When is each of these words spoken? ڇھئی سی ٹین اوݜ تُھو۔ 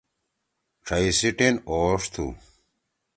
ڇھئی 0.85 1.09
سی 1.17 1.29
ٹین 1.37 1.55
اوݜ 1.69 2.01
تُھو۔ 2.13 2.25